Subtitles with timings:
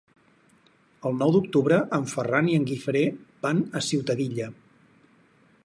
[1.09, 3.03] El nou d'octubre en Ferran i en Guifré
[3.47, 4.49] van a Ciutadilla.